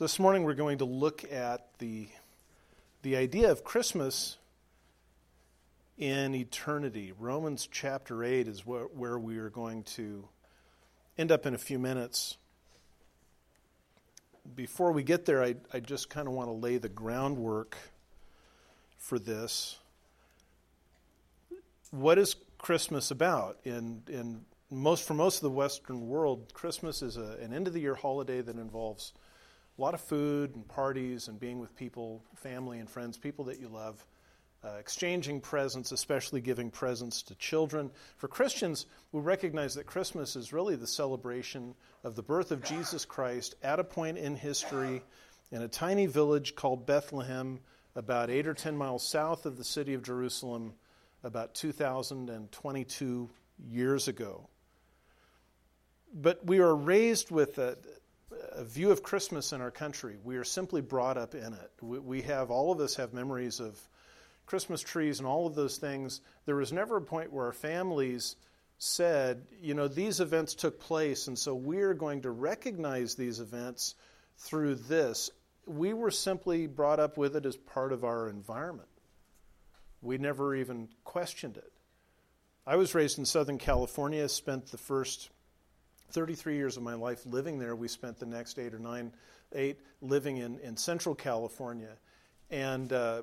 [0.00, 2.06] This morning we're going to look at the,
[3.02, 4.36] the idea of Christmas
[5.96, 7.12] in eternity.
[7.18, 10.28] Romans chapter 8 is where, where we are going to
[11.18, 12.36] end up in a few minutes.
[14.54, 17.76] Before we get there, I, I just kind of want to lay the groundwork
[18.98, 19.78] for this.
[21.90, 23.58] What is Christmas about?
[23.64, 27.72] In, in most, for most of the Western world, Christmas is a, an end of
[27.72, 29.12] the year holiday that involves
[29.78, 33.60] a lot of food and parties and being with people, family and friends, people that
[33.60, 34.04] you love,
[34.64, 37.90] uh, exchanging presents, especially giving presents to children.
[38.16, 43.04] For Christians, we recognize that Christmas is really the celebration of the birth of Jesus
[43.04, 45.02] Christ at a point in history
[45.52, 47.60] in a tiny village called Bethlehem,
[47.94, 50.74] about eight or ten miles south of the city of Jerusalem,
[51.22, 53.30] about 2,022
[53.68, 54.48] years ago.
[56.12, 57.97] But we are raised with a, a
[58.64, 60.16] view of Christmas in our country.
[60.22, 61.70] We are simply brought up in it.
[61.80, 63.78] We, we have, all of us have memories of
[64.46, 66.20] Christmas trees and all of those things.
[66.46, 68.36] There was never a point where our families
[68.78, 73.94] said, you know, these events took place, and so we're going to recognize these events
[74.36, 75.30] through this.
[75.66, 78.88] We were simply brought up with it as part of our environment.
[80.00, 81.72] We never even questioned it.
[82.66, 85.30] I was raised in Southern California, spent the first
[86.10, 87.76] 33 years of my life living there.
[87.76, 89.12] We spent the next eight or nine,
[89.52, 91.96] eight living in, in Central California.
[92.50, 93.22] And, uh,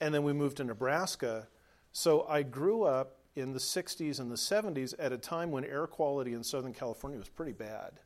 [0.00, 1.48] and then we moved to Nebraska.
[1.92, 5.86] So I grew up in the 60s and the 70s at a time when air
[5.86, 8.00] quality in Southern California was pretty bad.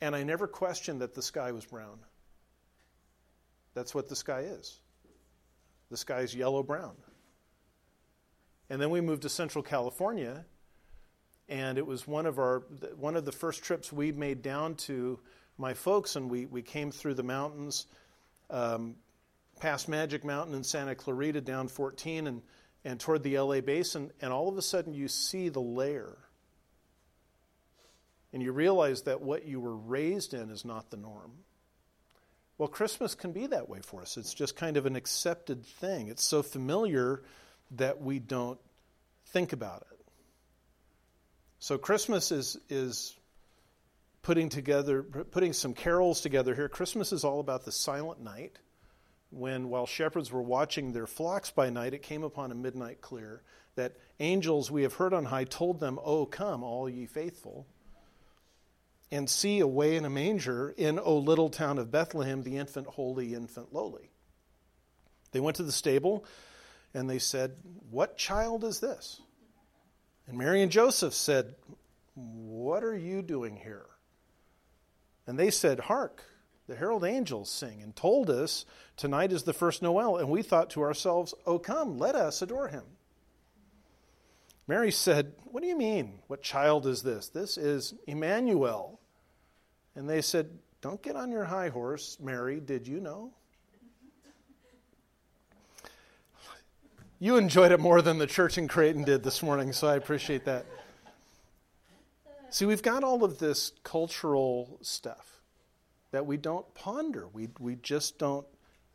[0.00, 1.98] And I never questioned that the sky was brown.
[3.74, 4.80] That's what the sky is.
[5.90, 6.96] The sky is yellow brown.
[8.68, 10.44] And then we moved to Central California
[11.48, 12.60] and it was one of our
[12.96, 15.18] one of the first trips we made down to
[15.58, 17.86] my folks, and we we came through the mountains,
[18.50, 18.96] um,
[19.60, 22.42] past Magic Mountain in Santa Clarita, down 14, and
[22.84, 26.16] and toward the LA basin, and all of a sudden you see the layer,
[28.32, 31.32] and you realize that what you were raised in is not the norm.
[32.58, 34.16] Well, Christmas can be that way for us.
[34.16, 36.08] It's just kind of an accepted thing.
[36.08, 37.22] It's so familiar
[37.72, 38.58] that we don't
[39.26, 39.95] think about it.
[41.58, 43.16] So Christmas is is
[44.22, 46.68] putting together putting some carols together here.
[46.68, 48.58] Christmas is all about the silent night
[49.30, 53.42] when while shepherds were watching their flocks by night it came upon a midnight clear
[53.74, 57.66] that angels we have heard on high told them, "Oh come all ye faithful."
[59.10, 63.34] And see away in a manger in O little town of Bethlehem the infant holy
[63.34, 64.10] infant lowly.
[65.30, 66.24] They went to the stable
[66.92, 67.56] and they said,
[67.90, 69.20] "What child is this?"
[70.26, 71.54] And Mary and Joseph said,
[72.14, 73.86] What are you doing here?
[75.26, 76.22] And they said, Hark,
[76.66, 78.64] the herald angels sing and told us
[78.96, 80.16] tonight is the first Noel.
[80.16, 82.84] And we thought to ourselves, Oh, come, let us adore him.
[84.66, 86.18] Mary said, What do you mean?
[86.26, 87.28] What child is this?
[87.28, 89.00] This is Emmanuel.
[89.94, 90.50] And they said,
[90.80, 92.60] Don't get on your high horse, Mary.
[92.60, 93.32] Did you know?
[97.18, 100.44] You enjoyed it more than the church in Creighton did this morning, so I appreciate
[100.44, 100.66] that.
[102.50, 105.40] See, we've got all of this cultural stuff
[106.10, 107.26] that we don't ponder.
[107.32, 108.46] We, we just don't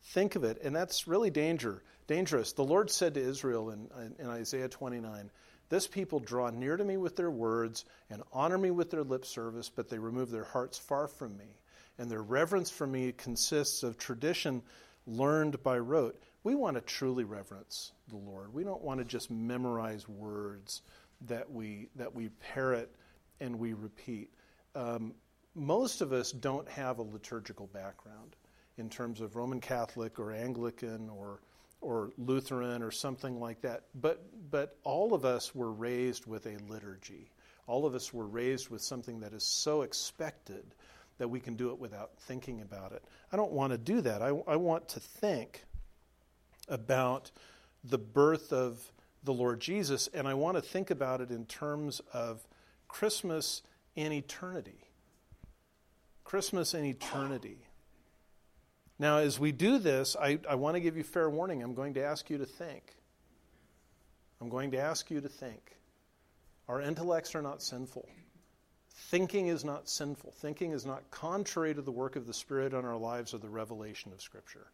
[0.03, 0.61] think of it.
[0.63, 2.53] And that's really danger, dangerous.
[2.53, 3.89] The Lord said to Israel in,
[4.19, 5.31] in Isaiah 29
[5.69, 9.25] This people draw near to me with their words and honor me with their lip
[9.25, 11.57] service, but they remove their hearts far from me.
[11.97, 14.61] And their reverence for me consists of tradition
[15.07, 16.21] learned by rote.
[16.43, 18.53] We want to truly reverence the Lord.
[18.53, 20.81] We don't want to just memorize words
[21.27, 22.95] that we that we parrot
[23.39, 24.33] and we repeat.
[24.75, 25.13] Um,
[25.53, 28.35] most of us don't have a liturgical background
[28.77, 31.41] in terms of Roman Catholic or Anglican or
[31.81, 33.83] or Lutheran or something like that.
[33.93, 37.29] But but all of us were raised with a liturgy.
[37.67, 40.73] All of us were raised with something that is so expected
[41.17, 43.03] that we can do it without thinking about it.
[43.31, 44.23] I don't want to do that.
[44.23, 45.63] I, I want to think
[46.71, 47.29] about
[47.83, 48.91] the birth of
[49.23, 52.47] the Lord Jesus, and I want to think about it in terms of
[52.87, 53.61] Christmas
[53.95, 54.87] and eternity.
[56.23, 57.57] Christmas and eternity.
[58.97, 61.61] Now, as we do this, I, I want to give you fair warning.
[61.61, 62.95] I'm going to ask you to think.
[64.39, 65.77] I'm going to ask you to think.
[66.67, 68.07] Our intellects are not sinful.
[68.93, 70.33] Thinking is not sinful.
[70.37, 73.49] Thinking is not contrary to the work of the Spirit on our lives or the
[73.49, 74.67] revelation of Scripture.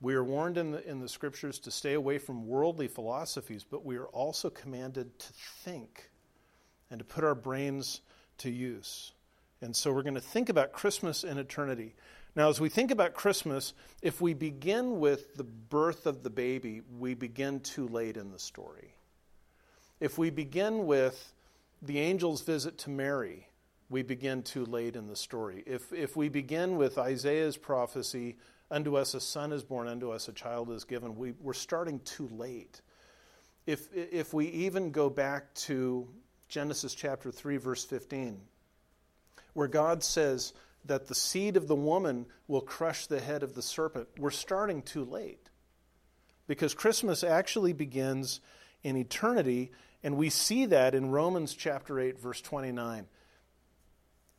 [0.00, 3.84] We are warned in the, in the scriptures to stay away from worldly philosophies, but
[3.84, 6.10] we are also commanded to think
[6.90, 8.02] and to put our brains
[8.38, 9.12] to use.
[9.62, 11.94] And so we're going to think about Christmas and eternity.
[12.34, 13.72] Now, as we think about Christmas,
[14.02, 18.38] if we begin with the birth of the baby, we begin too late in the
[18.38, 18.94] story.
[19.98, 21.32] If we begin with
[21.80, 23.48] the angel's visit to Mary,
[23.88, 25.62] we begin too late in the story.
[25.66, 28.36] If, if we begin with Isaiah's prophecy,
[28.70, 32.00] unto us a son is born, unto us a child is given, we, we're starting
[32.00, 32.80] too late.
[33.66, 36.08] If, if we even go back to
[36.48, 38.40] Genesis chapter 3, verse 15,
[39.54, 40.52] where God says,
[40.86, 44.82] that the seed of the woman will crush the head of the serpent, we're starting
[44.82, 45.50] too late.
[46.46, 48.40] Because Christmas actually begins
[48.82, 49.72] in eternity,
[50.02, 53.06] and we see that in Romans chapter 8, verse 29.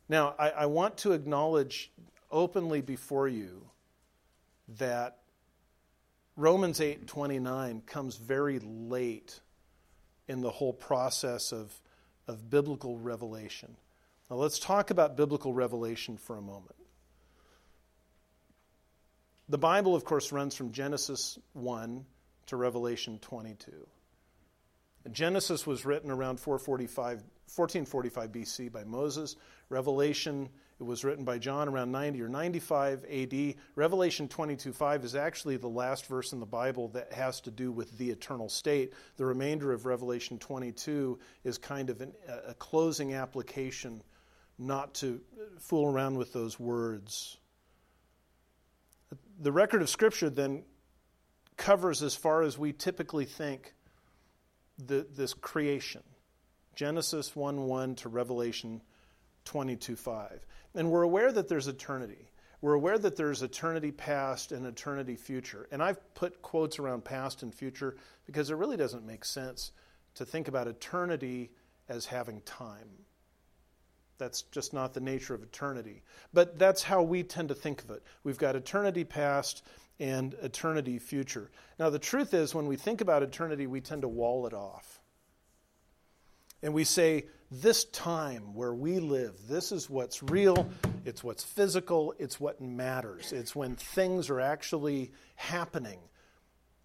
[0.08, 1.92] Now, I, I want to acknowledge
[2.30, 3.68] openly before you
[4.76, 5.18] that
[6.36, 9.40] Romans 8:29 comes very late
[10.28, 11.80] in the whole process of,
[12.26, 13.76] of biblical revelation.
[14.30, 16.76] Now let's talk about biblical revelation for a moment.
[19.48, 22.04] The Bible, of course, runs from Genesis 1
[22.46, 23.86] to Revelation 22.
[25.10, 27.22] Genesis was written around 445,
[27.54, 29.36] 1445 BC by Moses.
[29.70, 30.50] Revelation
[30.80, 33.54] it was written by John around 90 or 95 AD.
[33.74, 37.98] Revelation 22:5 is actually the last verse in the Bible that has to do with
[37.98, 38.92] the eternal state.
[39.16, 42.12] The remainder of Revelation 22 is kind of an,
[42.46, 44.02] a closing application
[44.56, 45.20] not to
[45.58, 47.36] fool around with those words.
[49.40, 50.64] The record of Scripture then
[51.56, 53.74] covers as far as we typically think
[54.78, 56.02] the, this creation
[56.76, 58.80] Genesis 1 1 to Revelation
[59.44, 60.46] 22 5.
[60.78, 62.30] And we're aware that there's eternity.
[62.60, 65.66] We're aware that there's eternity past and eternity future.
[65.72, 67.96] And I've put quotes around past and future
[68.26, 69.72] because it really doesn't make sense
[70.14, 71.50] to think about eternity
[71.88, 72.88] as having time.
[74.18, 76.04] That's just not the nature of eternity.
[76.32, 78.04] But that's how we tend to think of it.
[78.22, 79.64] We've got eternity past
[79.98, 81.50] and eternity future.
[81.80, 84.97] Now, the truth is, when we think about eternity, we tend to wall it off.
[86.62, 90.68] And we say, this time where we live, this is what's real,
[91.04, 93.32] it's what's physical, it's what matters.
[93.32, 96.00] It's when things are actually happening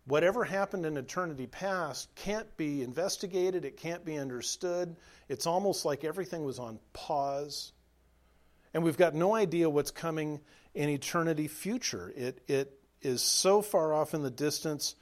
[0.05, 4.97] Whatever happened in eternity past can't be investigated, it can't be understood.
[5.29, 7.71] It's almost like everything was on pause.
[8.73, 10.41] And we've got no idea what's coming
[10.73, 12.11] in eternity future.
[12.17, 14.95] It, it is so far off in the distance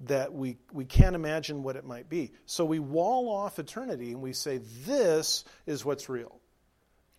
[0.00, 2.32] that we, we can't imagine what it might be.
[2.46, 6.40] So we wall off eternity and we say, this is what's real.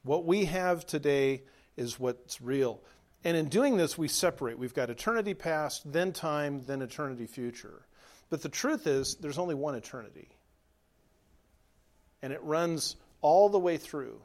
[0.03, 1.43] What we have today
[1.77, 2.81] is what's real.
[3.23, 4.59] And in doing this, we separate.
[4.59, 7.85] We've got eternity past, then time, then eternity future.
[8.29, 10.29] But the truth is, there's only one eternity.
[12.21, 14.21] And it runs all the way through.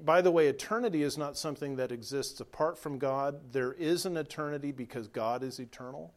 [0.00, 3.52] By the way, eternity is not something that exists apart from God.
[3.52, 6.14] There is an eternity because God is eternal.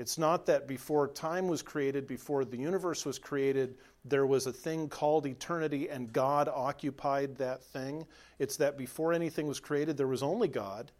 [0.00, 4.52] It's not that before time was created, before the universe was created, there was a
[4.52, 8.06] thing called eternity and God occupied that thing.
[8.38, 10.90] It's that before anything was created, there was only God,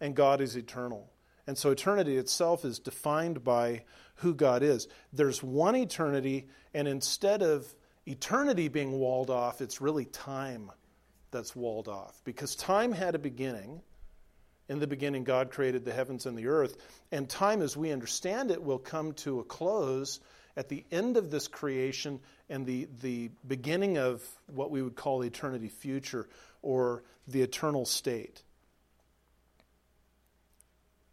[0.00, 1.10] and God is eternal.
[1.48, 3.82] And so eternity itself is defined by
[4.14, 4.86] who God is.
[5.12, 7.74] There's one eternity, and instead of
[8.06, 10.70] eternity being walled off, it's really time
[11.32, 12.20] that's walled off.
[12.22, 13.82] Because time had a beginning
[14.68, 16.76] in the beginning, God created the heavens and the earth.
[17.12, 20.20] And time, as we understand it, will come to a close
[20.56, 25.22] at the end of this creation and the, the beginning of what we would call
[25.22, 26.28] eternity future
[26.62, 28.42] or the eternal state.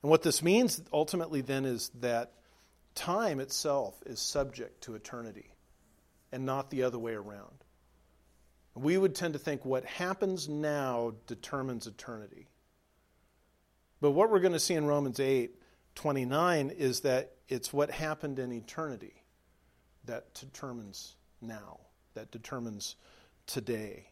[0.01, 2.33] And what this means ultimately then is that
[2.95, 5.53] time itself is subject to eternity
[6.31, 7.63] and not the other way around.
[8.75, 12.47] We would tend to think what happens now determines eternity.
[14.03, 15.55] But what we're going to see in Romans 8
[15.95, 19.23] 29 is that it's what happened in eternity
[20.03, 21.79] that determines now,
[22.13, 22.97] that determines
[23.47, 24.09] today.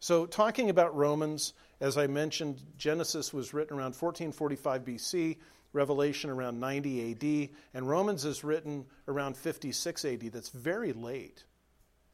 [0.00, 5.36] So, talking about Romans, as I mentioned, Genesis was written around 1445 BC,
[5.72, 10.32] Revelation around 90 AD, and Romans is written around 56 AD.
[10.32, 11.44] That's very late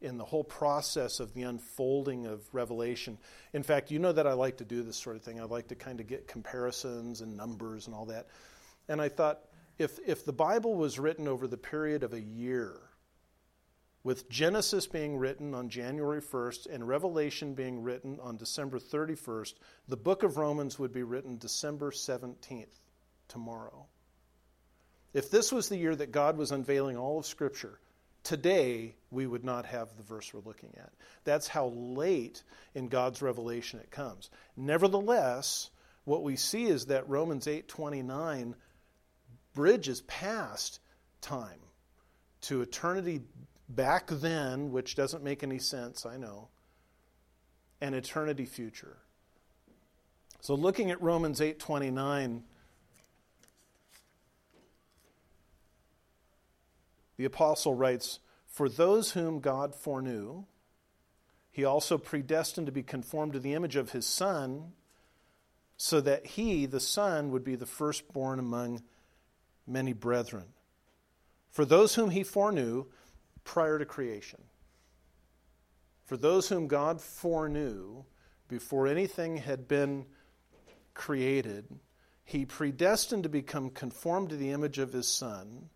[0.02, 3.18] in the whole process of the unfolding of Revelation.
[3.52, 5.40] In fact, you know that I like to do this sort of thing.
[5.40, 8.28] I like to kind of get comparisons and numbers and all that.
[8.88, 9.40] And I thought,
[9.78, 12.74] if, if the Bible was written over the period of a year,
[14.04, 19.54] with Genesis being written on January 1st and Revelation being written on December 31st,
[19.86, 22.80] the book of Romans would be written December 17th,
[23.28, 23.86] tomorrow.
[25.14, 27.78] If this was the year that God was unveiling all of Scripture,
[28.22, 30.92] today we would not have the verse we're looking at.
[31.24, 32.42] That's how late
[32.74, 34.30] in God's revelation it comes.
[34.56, 35.70] Nevertheless,
[36.04, 38.54] what we see is that Romans 8:29
[39.54, 40.80] bridges past
[41.20, 41.60] time
[42.42, 43.22] to eternity
[43.68, 46.48] back then, which doesn't make any sense, I know,
[47.80, 48.98] and eternity future.
[50.40, 52.44] So looking at Romans 8:29
[57.22, 60.44] the apostle writes, "For those whom God foreknew,
[61.52, 64.74] he also predestined to be conformed to the image of his son,
[65.76, 68.82] so that he, the son, would be the firstborn among
[69.68, 70.52] many brethren.
[71.48, 72.86] For those whom he foreknew
[73.44, 74.42] prior to creation,
[76.02, 78.04] for those whom God foreknew
[78.48, 80.06] before anything had been
[80.92, 81.78] created,
[82.24, 85.70] he predestined to become conformed to the image of his Son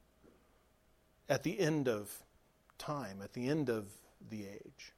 [1.28, 2.10] at the end of
[2.78, 3.86] time, at the end of
[4.30, 4.92] the age.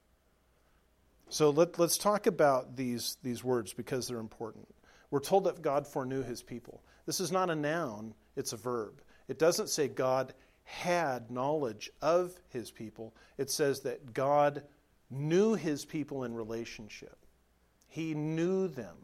[1.30, 4.66] So let, us talk about these, these words because they're important.
[5.10, 6.82] We're told that God foreknew his people.
[7.06, 9.00] This is not a noun, it's a verb.
[9.28, 10.32] It doesn't say God
[10.64, 14.62] had knowledge of his people, it says that God
[15.10, 17.16] knew his people in relationship.
[17.88, 18.96] He knew them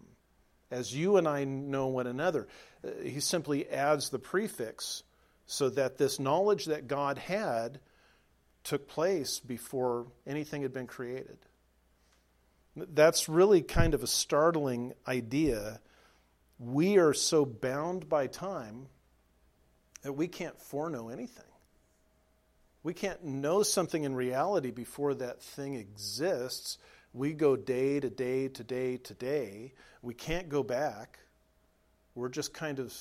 [0.70, 2.48] as you and I know one another.
[2.84, 5.02] Uh, he simply adds the prefix
[5.46, 7.80] so that this knowledge that God had
[8.62, 11.36] took place before anything had been created.
[12.76, 15.80] That's really kind of a startling idea.
[16.58, 18.86] We are so bound by time
[20.02, 21.44] that we can't foreknow anything.
[22.82, 26.78] We can't know something in reality before that thing exists.
[27.12, 29.72] We go day to day to day to day.
[30.02, 31.18] We can't go back.
[32.14, 32.94] We're just kind of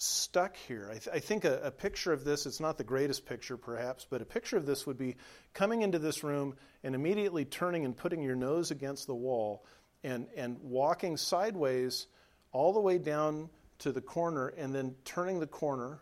[0.00, 0.88] stuck here.
[0.90, 4.06] I, th- I think a, a, picture of this, it's not the greatest picture perhaps,
[4.08, 5.16] but a picture of this would be
[5.52, 9.66] coming into this room and immediately turning and putting your nose against the wall
[10.02, 12.06] and, and walking sideways
[12.50, 16.00] all the way down to the corner and then turning the corner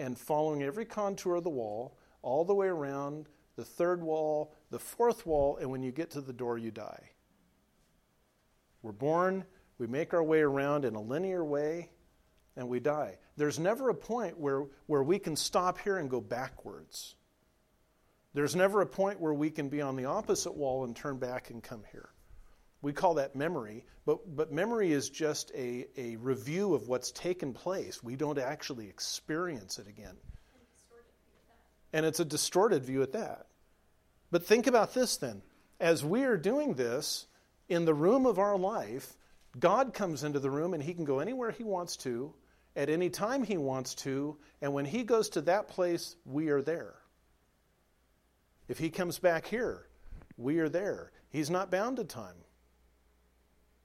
[0.00, 4.78] and following every contour of the wall all the way around the third wall, the
[4.80, 7.10] fourth wall, and when you get to the door, you die.
[8.82, 9.44] We're born,
[9.78, 11.90] we make our way around in a linear way
[12.56, 13.18] and we die.
[13.36, 17.14] There's never a point where, where we can stop here and go backwards.
[18.34, 21.50] There's never a point where we can be on the opposite wall and turn back
[21.50, 22.08] and come here.
[22.80, 27.52] We call that memory, but, but memory is just a, a review of what's taken
[27.52, 28.02] place.
[28.02, 30.16] We don't actually experience it again.
[31.92, 33.46] And it's a distorted view at that.
[34.30, 35.42] But think about this then.
[35.78, 37.26] As we are doing this
[37.68, 39.16] in the room of our life,
[39.58, 42.34] God comes into the room and he can go anywhere he wants to
[42.74, 46.62] at any time he wants to, and when he goes to that place, we are
[46.62, 46.94] there.
[48.68, 49.86] If he comes back here,
[50.36, 51.12] we are there.
[51.28, 52.36] He's not bound to time.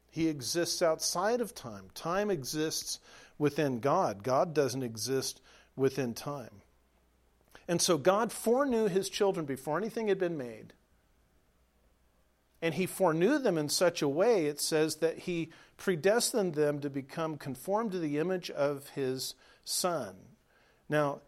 [0.10, 1.90] He exists outside of time.
[1.94, 3.00] Time exists
[3.38, 4.24] within God.
[4.24, 5.42] God doesn't exist
[5.76, 6.62] within time.
[7.68, 10.74] And so God foreknew his children before anything had been made.
[12.62, 16.90] And he foreknew them in such a way, it says, that he predestined them to
[16.90, 20.16] become conformed to the image of his Son.
[20.90, 21.22] Now,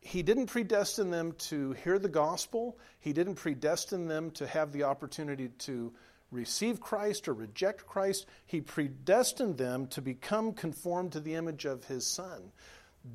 [0.00, 4.84] he didn't predestine them to hear the gospel, he didn't predestine them to have the
[4.84, 5.92] opportunity to
[6.30, 8.26] receive Christ or reject Christ.
[8.46, 12.52] He predestined them to become conformed to the image of his Son.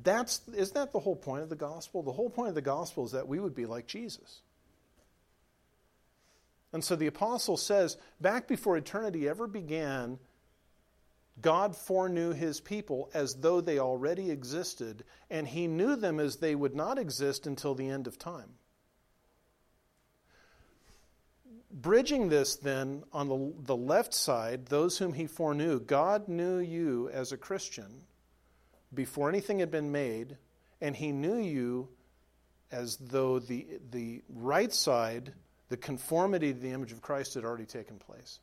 [0.02, 2.02] That's, isn't that the whole point of the gospel?
[2.02, 4.40] The whole point of the gospel is that we would be like Jesus.
[6.72, 10.18] And so the apostle says, back before eternity ever began,
[11.40, 16.54] God foreknew his people as though they already existed, and he knew them as they
[16.54, 18.54] would not exist until the end of time.
[21.70, 27.08] Bridging this, then, on the, the left side, those whom he foreknew, God knew you
[27.10, 28.02] as a Christian
[28.92, 30.36] before anything had been made,
[30.82, 31.88] and he knew you
[32.70, 35.32] as though the, the right side,
[35.72, 38.40] the conformity to the image of Christ, had already taken place.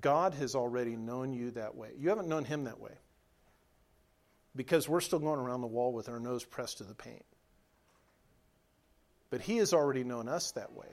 [0.00, 1.88] God has already known you that way.
[1.98, 2.92] You haven't known Him that way
[4.54, 7.24] because we're still going around the wall with our nose pressed to the paint.
[9.28, 10.86] But He has already known us that way.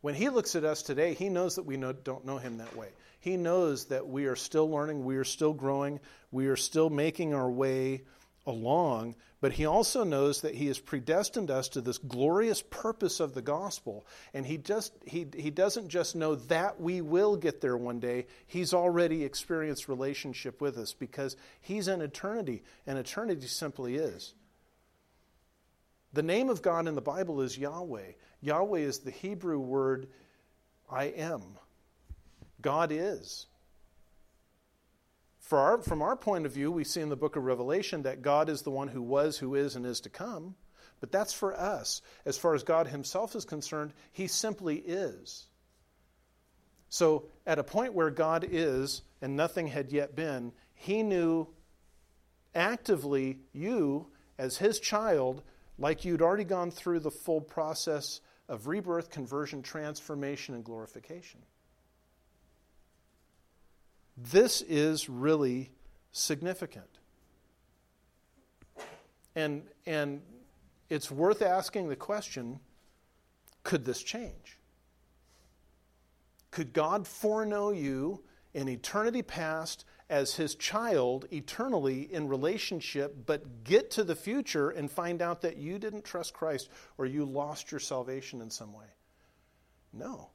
[0.00, 2.74] When He looks at us today, He knows that we know, don't know Him that
[2.74, 2.88] way.
[3.20, 6.00] He knows that we are still learning, we are still growing,
[6.32, 8.02] we are still making our way
[8.46, 13.34] along, but he also knows that he has predestined us to this glorious purpose of
[13.34, 14.06] the gospel.
[14.32, 18.26] And he just he, he doesn't just know that we will get there one day.
[18.46, 24.34] He's already experienced relationship with us because he's in eternity, and eternity simply is.
[26.12, 28.12] The name of God in the Bible is Yahweh.
[28.40, 30.06] Yahweh is the Hebrew word
[30.90, 31.42] I am.
[32.60, 33.46] God is.
[35.52, 38.48] Our, from our point of view, we see in the book of Revelation that God
[38.48, 40.56] is the one who was, who is, and is to come.
[41.00, 42.02] But that's for us.
[42.24, 45.46] As far as God Himself is concerned, He simply is.
[46.88, 51.48] So, at a point where God is and nothing had yet been, He knew
[52.54, 54.06] actively you,
[54.38, 55.42] as His child,
[55.78, 61.40] like you'd already gone through the full process of rebirth, conversion, transformation, and glorification.
[64.16, 65.70] This is really
[66.12, 66.86] significant.
[69.34, 70.22] And, and
[70.88, 72.60] it's worth asking the question
[73.64, 74.58] could this change?
[76.50, 83.90] Could God foreknow you in eternity past as his child eternally in relationship, but get
[83.92, 86.68] to the future and find out that you didn't trust Christ
[86.98, 88.84] or you lost your salvation in some way?
[89.92, 90.28] No.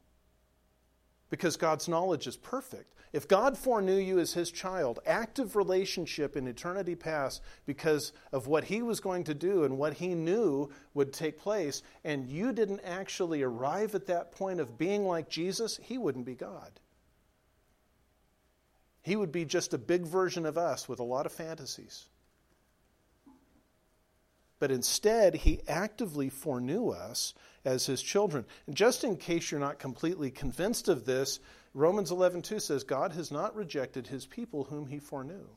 [1.29, 2.93] Because God's knowledge is perfect.
[3.11, 8.65] If God foreknew you as his child, active relationship in eternity past because of what
[8.65, 12.81] he was going to do and what he knew would take place, and you didn't
[12.83, 16.79] actually arrive at that point of being like Jesus, he wouldn't be God.
[19.01, 22.05] He would be just a big version of us with a lot of fantasies.
[24.59, 27.33] But instead, he actively foreknew us
[27.65, 28.45] as his children.
[28.67, 31.39] And just in case you're not completely convinced of this,
[31.73, 35.47] Romans 11:2 says God has not rejected his people whom he foreknew.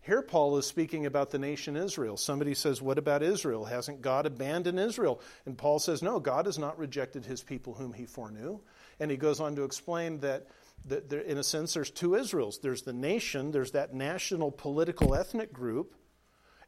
[0.00, 2.16] Here Paul is speaking about the nation Israel.
[2.16, 3.66] Somebody says, "What about Israel?
[3.66, 7.92] Hasn't God abandoned Israel?" And Paul says, "No, God has not rejected his people whom
[7.92, 8.60] he foreknew."
[8.98, 10.46] And he goes on to explain that,
[10.88, 12.58] in a sense there's two Israels.
[12.58, 15.94] There's the nation, there's that national political ethnic group,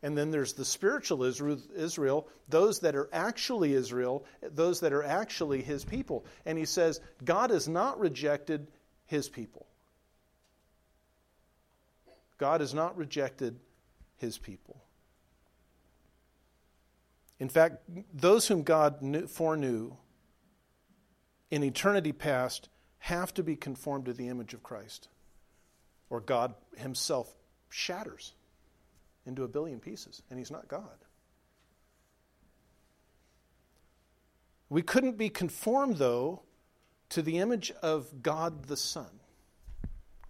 [0.02, 5.62] and then there's the spiritual Israel, those that are actually Israel, those that are actually
[5.62, 6.24] his people.
[6.46, 8.66] And he says, God has not rejected
[9.06, 9.66] his people.
[12.38, 13.60] God has not rejected
[14.16, 14.82] his people.
[17.38, 17.82] In fact,
[18.12, 19.92] those whom God knew, foreknew
[21.50, 22.68] in eternity past
[23.00, 25.08] have to be conformed to the image of Christ,
[26.08, 27.34] or God himself
[27.68, 28.32] shatters
[29.26, 31.04] into a billion pieces, and he's not God.
[34.68, 36.42] We couldn't be conformed, though,
[37.10, 39.10] to the image of God the Son.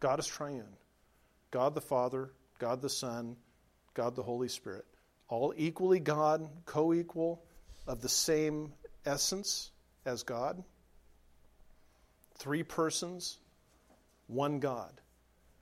[0.00, 0.76] God is triune
[1.50, 3.36] God the Father, God the Son,
[3.94, 4.86] God the Holy Spirit.
[5.28, 7.42] All equally God, co equal,
[7.86, 8.72] of the same
[9.04, 9.72] essence
[10.06, 10.62] as God.
[12.36, 13.38] Three persons,
[14.26, 14.99] one God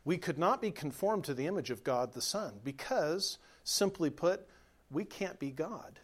[0.09, 4.49] we could not be conformed to the image of God the Son because, simply put,
[4.91, 6.01] we can't be God.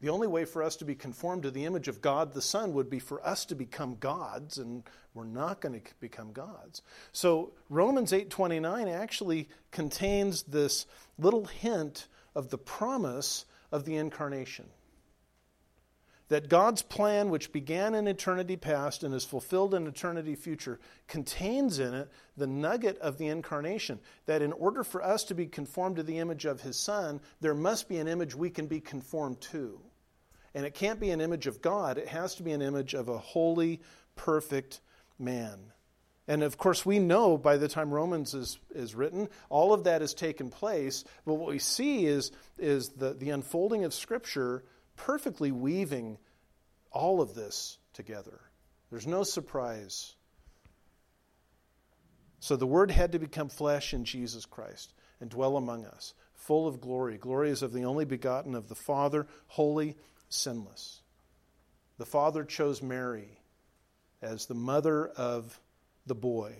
[0.00, 2.72] The only way for us to be conformed to the image of God the Son
[2.74, 4.84] would be for us to become gods, and
[5.14, 6.82] we're not going to become gods.
[7.10, 10.86] So Romans 8:29 actually contains this
[11.18, 14.66] little hint of the promise of the incarnation
[16.30, 21.80] that God's plan, which began in eternity past and is fulfilled in eternity future, contains
[21.80, 23.98] in it the nugget of the incarnation.
[24.26, 27.54] That in order for us to be conformed to the image of His Son, there
[27.54, 29.80] must be an image we can be conformed to.
[30.54, 33.08] And it can't be an image of God, it has to be an image of
[33.08, 33.80] a holy,
[34.14, 34.80] perfect
[35.18, 35.58] man.
[36.28, 40.00] And of course, we know by the time Romans is, is written, all of that
[40.00, 41.02] has taken place.
[41.26, 44.62] But what we see is, is the, the unfolding of Scripture
[45.06, 46.18] perfectly weaving
[46.92, 48.40] all of this together.
[48.90, 50.14] There's no surprise.
[52.40, 56.66] So the Word had to become flesh in Jesus Christ and dwell among us, full
[56.66, 57.16] of glory.
[57.16, 59.96] Glory is of the only begotten of the Father, holy,
[60.28, 61.02] sinless.
[61.98, 63.40] The Father chose Mary
[64.20, 65.60] as the mother of
[66.06, 66.54] the boy.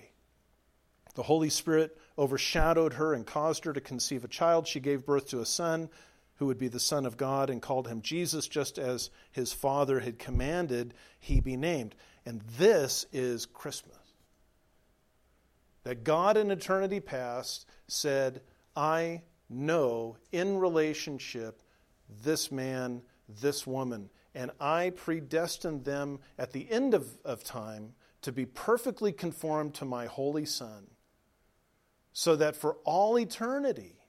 [1.15, 4.67] The Holy Spirit overshadowed her and caused her to conceive a child.
[4.67, 5.91] She gave birth to a son
[6.41, 10.01] who would be the Son of God, and called him Jesus, just as his Father
[10.01, 11.95] had commanded he be named.
[12.25, 13.99] And this is Christmas.
[15.85, 18.41] That God in eternity past said,
[18.75, 21.63] I know in relationship
[22.23, 28.33] this man, this woman, and I predestined them at the end of, of time to
[28.33, 30.87] be perfectly conformed to my holy Son,
[32.15, 34.00] so that for all eternity,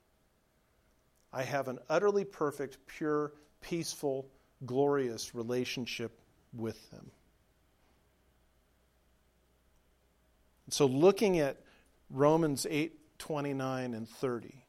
[1.33, 4.27] I have an utterly perfect, pure, peaceful,
[4.65, 6.19] glorious relationship
[6.53, 7.11] with them.
[10.69, 11.57] So, looking at
[12.09, 14.65] Romans 8 29 and 30,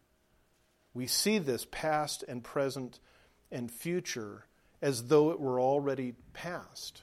[0.95, 2.99] we see this past and present
[3.51, 4.47] and future
[4.83, 7.03] as though it were already past.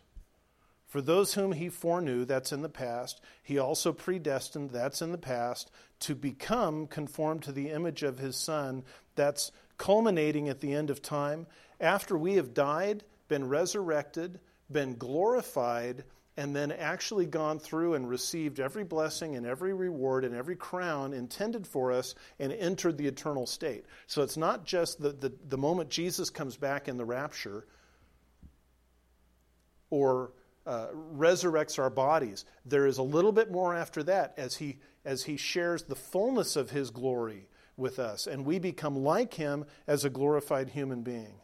[0.90, 5.20] For those whom he foreknew, that's in the past, he also predestined, that's in the
[5.20, 5.70] past,
[6.02, 11.04] to become conformed to the image of his Son, that's culminating at the end of
[11.04, 11.46] time.
[11.80, 14.40] After we have died, been resurrected,
[14.72, 20.34] been glorified, and then actually gone through and received every blessing and every reward and
[20.34, 23.86] every crown intended for us and entered the eternal state.
[24.08, 27.68] So it's not just the, the, the moment Jesus comes back in the rapture
[29.92, 30.32] or
[30.70, 32.46] uh, resurrects our bodies.
[32.64, 36.56] There is a little bit more after that as he, as he shares the fullness
[36.56, 41.42] of his glory with us, and we become like him as a glorified human being.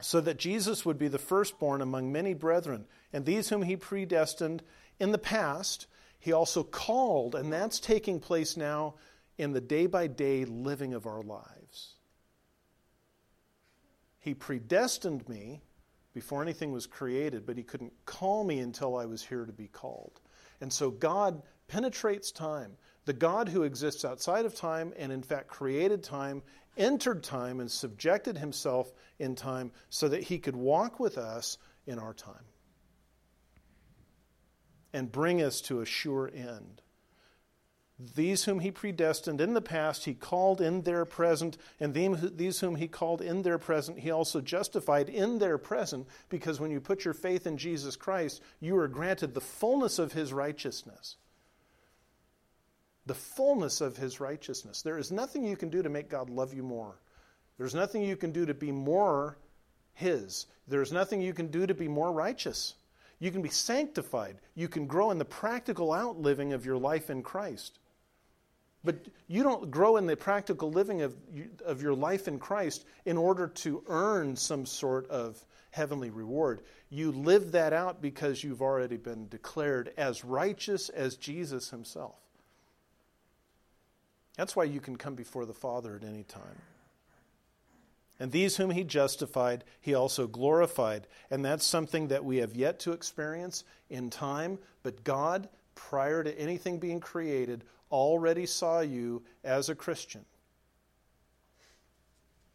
[0.00, 2.86] So that Jesus would be the firstborn among many brethren.
[3.12, 4.62] And these whom he predestined
[4.98, 5.86] in the past,
[6.18, 8.94] he also called, and that's taking place now
[9.36, 11.96] in the day by day living of our lives.
[14.18, 15.60] He predestined me
[16.14, 19.66] before anything was created, but he couldn't call me until I was here to be
[19.66, 20.20] called.
[20.60, 22.76] And so God penetrates time.
[23.04, 26.42] The God who exists outside of time and, in fact, created time,
[26.76, 31.98] entered time and subjected himself in time so that he could walk with us in
[31.98, 32.46] our time
[34.92, 36.80] and bring us to a sure end.
[37.98, 42.74] These whom he predestined in the past, he called in their present, and these whom
[42.74, 47.04] he called in their present, he also justified in their present, because when you put
[47.04, 51.16] your faith in Jesus Christ, you are granted the fullness of his righteousness.
[53.06, 54.82] The fullness of his righteousness.
[54.82, 56.98] There is nothing you can do to make God love you more.
[57.58, 59.38] There's nothing you can do to be more
[59.92, 60.46] his.
[60.66, 62.74] There's nothing you can do to be more righteous.
[63.20, 64.38] You can be sanctified.
[64.56, 67.78] You can grow in the practical outliving of your life in Christ.
[68.84, 68.96] But
[69.28, 71.16] you don't grow in the practical living of,
[71.64, 76.60] of your life in Christ in order to earn some sort of heavenly reward.
[76.90, 82.14] You live that out because you've already been declared as righteous as Jesus himself.
[84.36, 86.60] That's why you can come before the Father at any time.
[88.20, 91.06] And these whom he justified, he also glorified.
[91.30, 94.58] And that's something that we have yet to experience in time.
[94.82, 100.24] But God, prior to anything being created, already saw you as a Christian.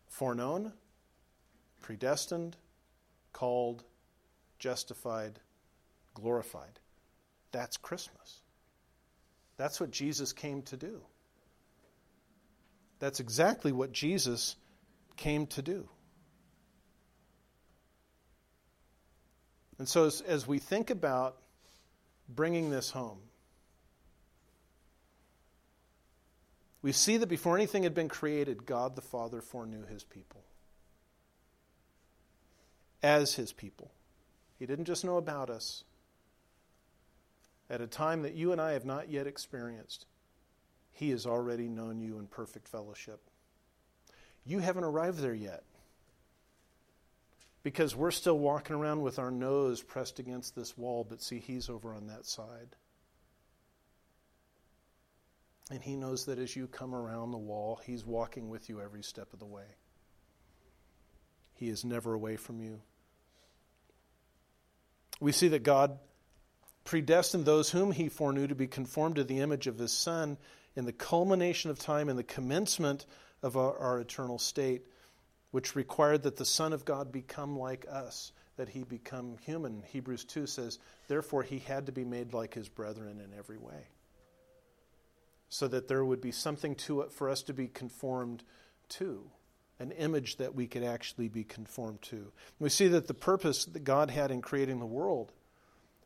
[0.10, 0.73] Foreknown,
[1.82, 2.58] predestined,
[3.32, 3.86] called,
[4.60, 5.39] justified,
[6.13, 6.80] glorified.
[7.54, 8.41] That's Christmas.
[9.56, 11.02] That's what Jesus came to do.
[12.99, 14.58] That's exactly what Jesus
[15.15, 15.88] came to do.
[19.78, 21.38] And so, as, as we think about
[22.28, 23.19] bringing this home,
[26.82, 30.44] we see that before anything had been created, God the Father foreknew his people
[33.02, 33.92] as his people.
[34.58, 35.84] He didn't just know about us
[37.70, 40.06] at a time that you and I have not yet experienced.
[40.92, 43.22] He has already known you in perfect fellowship.
[44.46, 45.63] You haven't arrived there yet
[47.63, 51.70] because we're still walking around with our nose pressed against this wall, but see, He's
[51.70, 52.76] over on that side.
[55.69, 59.03] And He knows that as you come around the wall, He's walking with you every
[59.03, 59.75] step of the way.
[61.53, 62.82] He is never away from you.
[65.19, 65.99] We see that God
[66.86, 70.38] predestined those whom He foreknew to be conformed to the image of His Son
[70.75, 73.05] in the culmination of time, and the commencement
[73.43, 74.84] of our, our, eternal state,
[75.51, 79.84] which required that the Son of God become like us, that he become human.
[79.88, 83.88] Hebrews 2 says, therefore, he had to be made like his brethren in every way.
[85.49, 88.43] So that there would be something to it for us to be conformed
[88.89, 89.29] to,
[89.79, 92.31] an image that we could actually be conformed to.
[92.59, 95.31] We see that the purpose that God had in creating the world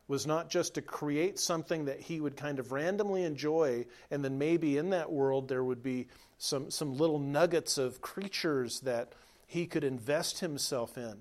[0.06, 4.38] was not just to create something that he would kind of randomly enjoy, and then
[4.38, 9.12] maybe in that world there would be some, some little nuggets of creatures that
[9.46, 11.16] he could invest himself in.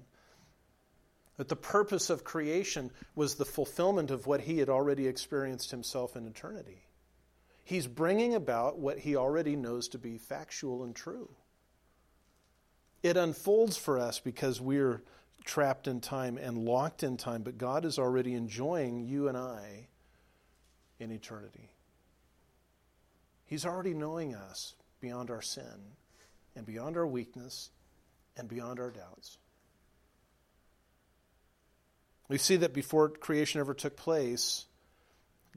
[1.37, 6.15] But the purpose of creation was the fulfillment of what he had already experienced himself
[6.15, 6.83] in eternity.
[7.63, 11.29] He's bringing about what he already knows to be factual and true.
[13.01, 15.01] It unfolds for us because we're
[15.45, 19.87] trapped in time and locked in time, but God is already enjoying you and I
[20.99, 21.69] in eternity.
[23.45, 25.95] He's already knowing us beyond our sin
[26.55, 27.69] and beyond our weakness
[28.37, 29.37] and beyond our doubts.
[32.29, 34.65] We see that before creation ever took place,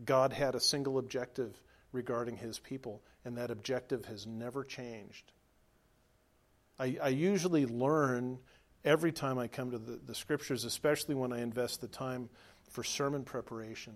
[0.05, 1.59] God had a single objective
[1.97, 5.33] regarding his people, and that objective has never changed.
[6.79, 8.39] I, I usually learn
[8.85, 12.29] every time I come to the, the scriptures, especially when I invest the time
[12.71, 13.95] for sermon preparation.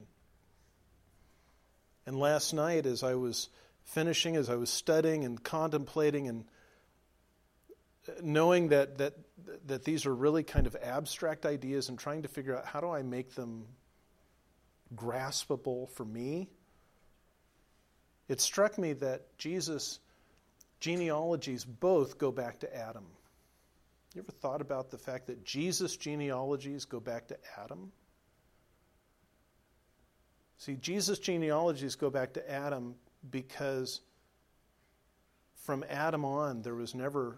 [2.06, 3.50] And last night, as I was
[3.84, 6.44] finishing, as I was studying and contemplating and
[8.22, 9.14] knowing that, that,
[9.66, 12.90] that these are really kind of abstract ideas and trying to figure out how do
[12.90, 13.66] I make them
[14.94, 16.48] graspable for me,
[18.30, 19.98] it struck me that Jesus'
[20.78, 23.04] genealogies both go back to Adam.
[24.14, 27.90] You ever thought about the fact that Jesus' genealogies go back to Adam?
[30.58, 32.94] See, Jesus' genealogies go back to Adam
[33.32, 34.00] because
[35.56, 37.36] from Adam on, there was never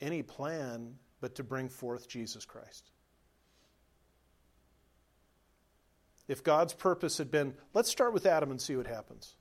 [0.00, 2.92] any plan but to bring forth Jesus Christ.
[6.28, 9.34] If God's purpose had been, let's start with Adam and see what happens,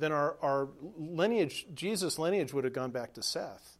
[0.00, 3.78] then our, our lineage, Jesus' lineage, would have gone back to Seth.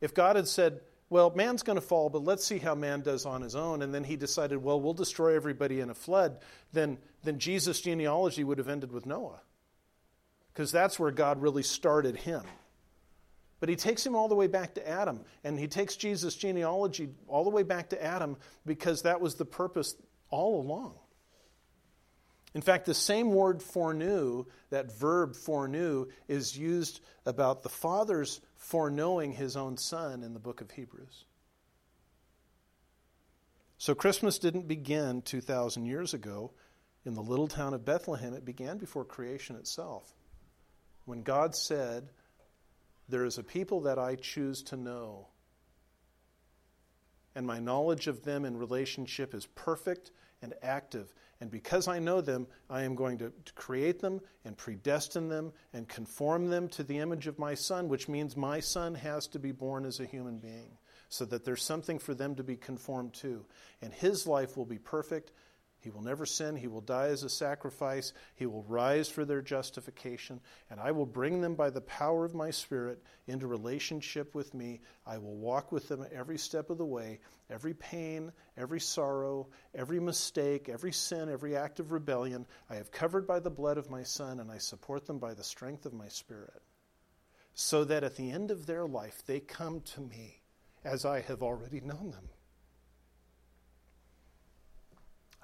[0.00, 3.26] If God had said, well, man's going to fall, but let's see how man does
[3.26, 6.38] on his own, and then he decided, well, we'll destroy everybody in a flood,
[6.72, 9.40] then, then Jesus' genealogy would have ended with Noah.
[10.52, 12.42] Because that's where God really started him.
[13.60, 17.10] But he takes him all the way back to Adam, and he takes Jesus' genealogy
[17.28, 19.94] all the way back to Adam because that was the purpose
[20.30, 20.94] all along.
[22.54, 29.32] In fact, the same word foreknew, that verb foreknew, is used about the Father's foreknowing
[29.32, 31.24] his own Son in the book of Hebrews.
[33.78, 36.52] So Christmas didn't begin 2,000 years ago
[37.04, 40.14] in the little town of Bethlehem, it began before creation itself.
[41.04, 42.10] When God said,
[43.08, 45.26] there is a people that I choose to know.
[47.34, 51.12] And my knowledge of them in relationship is perfect and active.
[51.42, 55.88] And because I know them, I am going to, create them and predestine them and
[55.88, 59.50] conform them to the image of my son, which means my son has to be
[59.50, 60.78] born as a human being
[61.08, 63.44] so that there's something for them to be conformed to.
[63.82, 65.32] And his life will be perfect
[65.82, 66.54] he will never sin.
[66.54, 68.12] He will die as a sacrifice.
[68.36, 70.40] He will rise for their justification.
[70.70, 74.80] And I will bring them by the power of my Spirit into relationship with me.
[75.04, 77.18] I will walk with them every step of the way.
[77.50, 83.26] Every pain, every sorrow, every mistake, every sin, every act of rebellion, I have covered
[83.26, 86.06] by the blood of my Son, and I support them by the strength of my
[86.06, 86.62] Spirit.
[87.54, 90.42] So that at the end of their life, they come to me
[90.84, 92.28] as I have already known them.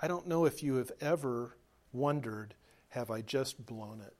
[0.00, 1.56] I don't know if you have ever
[1.92, 2.54] wondered,
[2.88, 4.14] have I just blown it?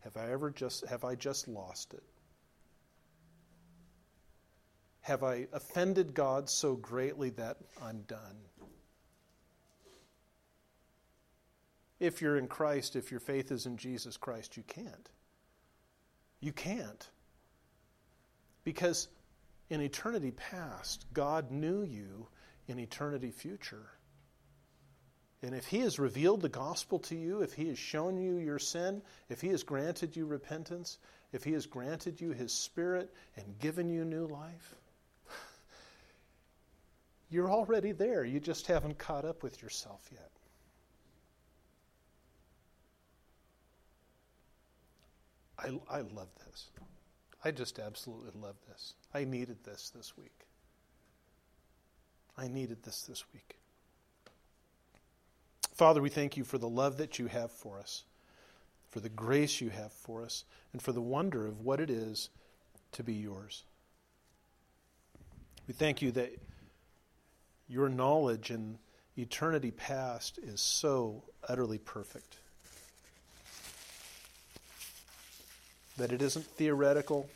[0.00, 2.02] Have I ever just have I just lost it?
[5.00, 8.36] Have I offended God so greatly that I'm done?
[12.00, 15.08] If you're in Christ, if your faith is in Jesus Christ, you can't.
[16.40, 17.08] You can't.
[18.64, 19.08] Because
[19.70, 22.28] in eternity past, God knew you
[22.68, 23.97] in eternity future.
[25.42, 28.58] And if He has revealed the gospel to you, if He has shown you your
[28.58, 30.98] sin, if He has granted you repentance,
[31.32, 34.74] if He has granted you His Spirit and given you new life,
[37.30, 38.24] you're already there.
[38.24, 40.30] You just haven't caught up with yourself yet.
[45.58, 46.70] I, I love this.
[47.44, 48.94] I just absolutely love this.
[49.14, 50.46] I needed this this week.
[52.36, 53.57] I needed this this week.
[55.78, 58.02] Father, we thank you for the love that you have for us,
[58.90, 62.30] for the grace you have for us, and for the wonder of what it is
[62.90, 63.62] to be yours.
[65.68, 66.32] We thank you that
[67.68, 68.76] your knowledge in
[69.16, 72.38] eternity past is so utterly perfect.
[75.96, 77.30] That it isn't theoretical,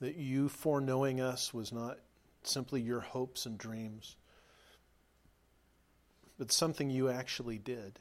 [0.00, 1.98] that you foreknowing us was not
[2.44, 4.14] simply your hopes and dreams
[6.38, 7.98] but something you actually did.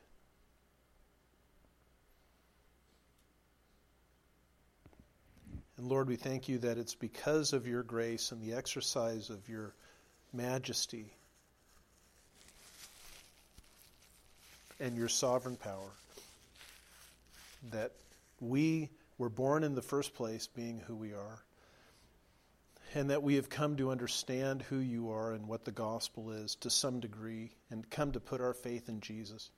[5.78, 9.50] And Lord, we thank you that it's because of your grace and the exercise of
[9.50, 9.74] your
[10.32, 11.12] majesty
[14.80, 15.92] and your sovereign power
[17.72, 17.92] that
[18.40, 21.40] we were born in the first place being who we are
[22.94, 26.56] and that we have come to understand who you are and what the gospel is
[26.56, 29.50] to some degree, and come to put our faith in Jesus.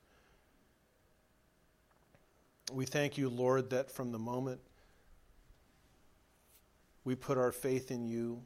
[2.71, 4.61] We thank you, Lord, that from the moment
[7.03, 8.41] we put our faith in you,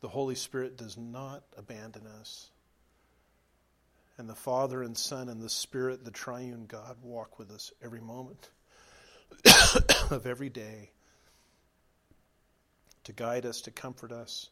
[0.00, 2.50] the Holy Spirit does not abandon us.
[4.18, 8.00] And the Father and Son and the Spirit, the triune God, walk with us every
[8.00, 8.50] moment.
[10.10, 10.90] of every day
[13.06, 14.50] to guide us, to comfort us,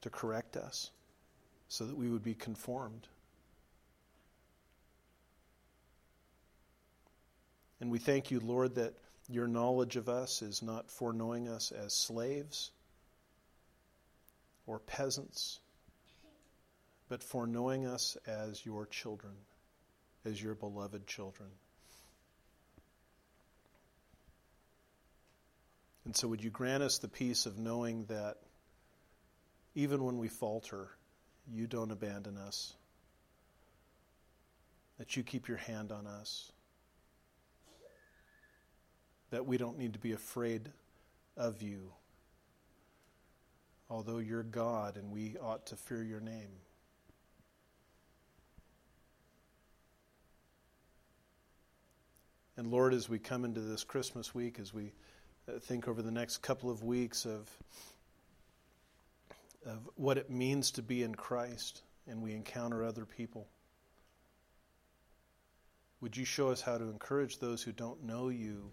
[0.00, 0.90] to correct us,
[1.68, 3.06] so that we would be conformed.
[7.78, 8.94] And we thank you, Lord, that
[9.28, 12.70] your knowledge of us is not foreknowing us as slaves
[14.66, 15.60] or peasants,
[17.10, 19.34] but foreknowing us as your children,
[20.24, 21.50] as your beloved children.
[26.06, 28.36] And so, would you grant us the peace of knowing that
[29.74, 30.88] even when we falter,
[31.52, 32.74] you don't abandon us,
[34.98, 36.52] that you keep your hand on us,
[39.30, 40.70] that we don't need to be afraid
[41.36, 41.92] of you,
[43.90, 46.52] although you're God and we ought to fear your name.
[52.56, 54.92] And Lord, as we come into this Christmas week, as we
[55.48, 57.48] uh, think over the next couple of weeks of,
[59.64, 63.46] of what it means to be in Christ and we encounter other people.
[66.00, 68.70] Would you show us how to encourage those who don't know you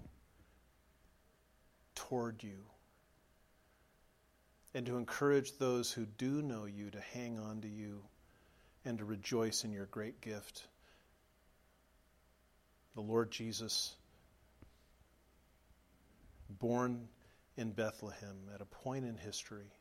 [1.96, 2.66] toward you?
[4.76, 8.02] And to encourage those who do know you to hang on to you
[8.84, 10.64] and to rejoice in your great gift,
[12.96, 13.96] the Lord Jesus
[16.60, 17.08] born
[17.58, 19.72] in Bethlehem at a point in history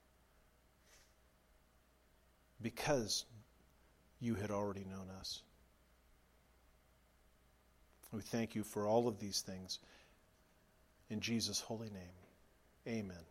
[2.61, 3.25] because
[4.21, 5.43] you had already known us.
[8.13, 9.79] We thank you for all of these things.
[11.09, 12.17] In Jesus' holy name,
[12.87, 13.25] amen.